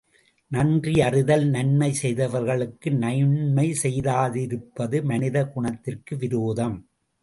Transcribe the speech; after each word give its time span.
நன்றியறிதல் 0.51 1.45
நன்மை 1.49 1.89
செய்தவர்க்கு 2.01 2.91
நன்மை 2.97 3.67
செய்யாதிருப்பது 3.83 5.03
மனித 5.03 5.47
குணத்திற்கு 5.47 6.17
விரோதம். 6.17 6.77